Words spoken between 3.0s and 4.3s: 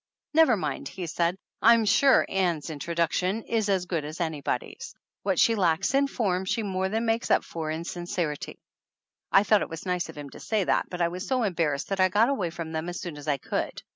ANNALS OF ANN duction is as good as